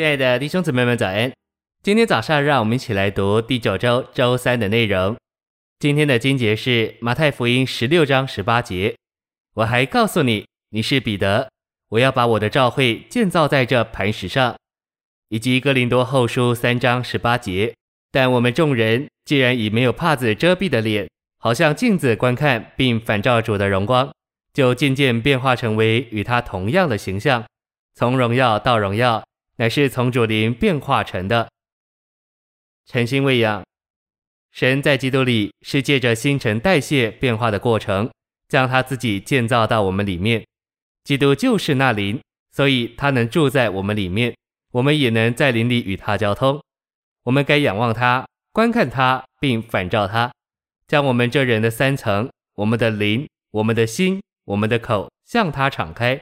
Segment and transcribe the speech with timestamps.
[0.00, 1.30] 亲爱的弟兄姊妹们，早安！
[1.82, 5.14] 今天早上，让我们一起来读第九周周三的内容。
[5.78, 8.96] 今天的经节是马太福音十六章十八节。
[9.56, 11.50] 我还告诉你，你是彼得，
[11.90, 14.56] 我要把我的教会建造在这磐石上。
[15.28, 17.74] 以及哥林多后书三章十八节。
[18.10, 24.10] 但我们众人既然以没有帕子遮蔽的脸，好像镜子观看，并反照主的荣光，
[24.54, 27.44] 就渐渐变化成为与他同样的形象，
[27.94, 29.22] 从荣耀到荣耀。
[29.60, 31.46] 乃是从主灵变化成的。
[32.86, 33.62] 诚心喂养，
[34.52, 38.10] 神在基督里是借着新陈代谢变化的过程，
[38.48, 40.42] 将他自己建造到我们里面。
[41.04, 42.18] 基督就是那灵，
[42.52, 44.34] 所以他能住在我们里面，
[44.72, 46.58] 我们也能在灵里与他交通。
[47.24, 50.32] 我们该仰望他，观看他，并反照他，
[50.88, 56.18] 将我们这人的三层：我们的灵、我们的心、我们的口，向他敞开，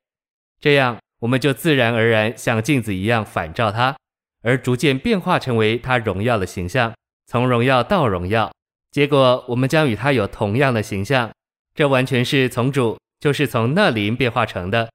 [0.58, 0.98] 这样。
[1.20, 3.96] 我们就自然而然像镜子一样反照他，
[4.42, 6.94] 而逐渐变化成为他荣耀的形象，
[7.26, 8.52] 从荣耀到荣耀。
[8.90, 11.30] 结果我们将与他有同样的形象，
[11.74, 14.90] 这完全是从主，就是从那灵变化成的。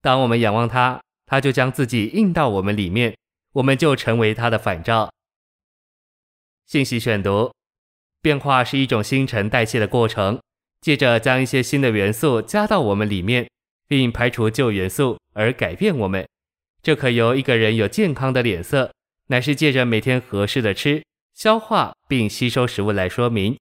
[0.00, 3.16] 当我们仰望他，他就将自己印到我们里面，
[3.54, 5.10] 我们就成为他的反照。
[6.66, 7.52] 信息选读：
[8.20, 10.38] 变化是一种新陈代谢的过程，
[10.80, 13.48] 借着将一些新的元素加到我们里面。
[13.94, 16.26] 并排除旧元素而改变我们，
[16.82, 18.92] 这可由一个人有健康的脸色，
[19.28, 21.00] 乃是借着每天合适的吃、
[21.32, 23.56] 消化并吸收食物来说明。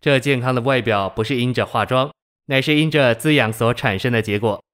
[0.00, 2.10] 这健康的外表不是因着化妆，
[2.46, 4.64] 乃是因着滋养所产生的结果。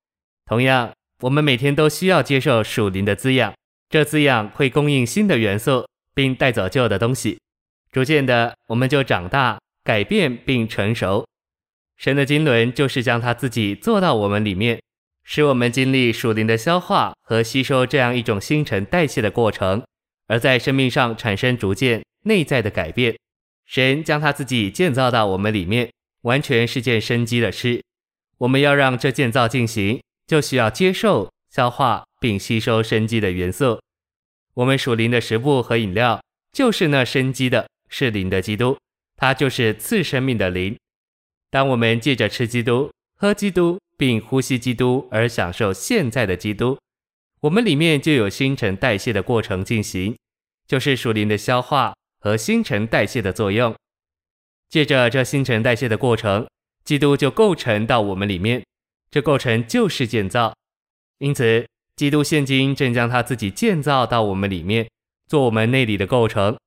[0.46, 3.52] 同样，我们每天都需要接受属灵的滋养，
[3.88, 7.40] 这滋养会供应新的元素，并带走旧的东西。
[7.90, 11.26] 逐渐的，我们就长大、改变并成熟。
[11.96, 14.80] 神的经纶就是将他自己做到我们里面，
[15.24, 19.82] 使我们经历属灵的消化和吸收这样一种新陈代谢的过程，
[20.26, 23.16] 而在生命上产生逐渐内在的改变。
[23.64, 25.90] 神将他自己建造到我们里面，
[26.22, 27.82] 完全是件生机的事。
[28.38, 33.80] 我们要让这建造进行，就需要接受、消化并吸收生机的元素。
[34.54, 36.20] 我们属灵的食物和饮料，
[36.52, 38.76] 就是那生机的，是灵的基督，
[39.16, 40.76] 他就是赐生命的灵。
[41.50, 46.76] 当我们借着吃基督、喝基督，并呼吸基督而享受现在的基督，
[47.42, 50.18] 我们里面就有新陈代谢的过程进行，
[50.66, 53.72] 就是属灵的消化和新陈代谢的作用。
[54.68, 56.48] 借着这新陈代谢的过程，
[56.84, 58.64] 基督就构成到我们里面，
[59.08, 60.52] 这构成就是建造。
[61.18, 61.64] 因此，
[61.94, 64.88] 基督现今正将他自己建造到我们里面，
[65.28, 66.58] 做我们内里的构成。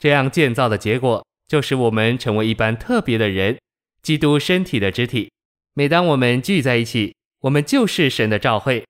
[0.00, 3.56] 这样建造的结果，就使我们成为一般特别的人。
[4.02, 5.30] 基督身体的肢体，
[5.74, 8.84] 每当我们聚在一起，我们就是神的召会。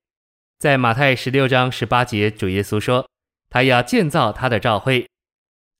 [0.58, 3.08] 在马太十六章十八节，主耶稣说，
[3.48, 5.06] 他要建造他的召会。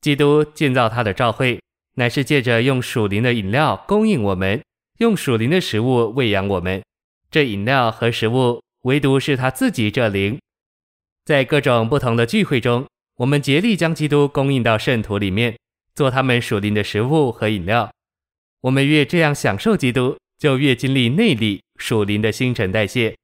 [0.01, 1.61] 基督建造他的召会，
[1.95, 4.63] 乃是借着用属灵的饮料供应我们，
[4.99, 6.81] 用属灵的食物喂养我们。
[7.33, 10.39] 这饮料和食物，唯独是他自己这灵。
[11.25, 12.87] 在各种不同的聚会中，
[13.17, 15.59] 我们竭力将基督供应到圣徒里面，
[15.97, 17.91] 做他们属灵的食物和饮料。
[18.61, 23.17] 我们越这样享受基督，就越经历内里属灵的新陈代谢。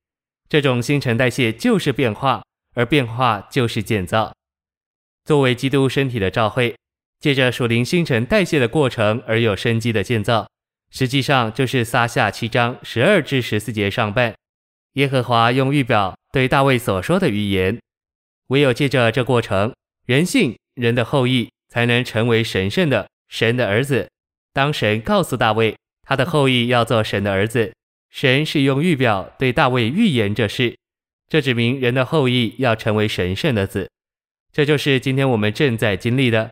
[0.48, 2.44] 这种新陈代谢就是变化，
[2.76, 4.32] 而变化就是建造。
[5.24, 6.76] 作为基督身体的召会，
[7.18, 10.48] 借着属灵新陈代谢的过程而有生机的建造，
[10.92, 14.32] 实际上就是撒下七章十二至十四节上半。
[14.92, 17.80] 耶和华用预表对大卫所说的预言：
[18.50, 19.74] 唯有借着这过程，
[20.06, 24.08] 人性人的后裔才能成为神圣的神的儿子。
[24.52, 25.76] 当神告诉大卫，
[26.08, 27.74] 他的后裔要做神的儿子，
[28.10, 30.74] 神是用预表对大卫预言这事，
[31.28, 33.90] 这指明人的后裔要成为神圣的子，
[34.50, 36.50] 这就是今天我们正在经历的。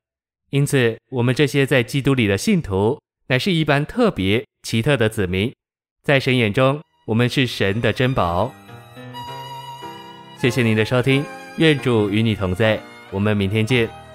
[0.51, 5.51] 因此，我们这些在基督里的信徒，乃是一般特别奇特的子民，
[6.03, 8.55] 在神眼中，我们是神的珍宝。
[10.39, 11.25] 谢谢您的收听，
[11.57, 12.79] 愿主与你同在，
[13.11, 14.06] 我们明天见。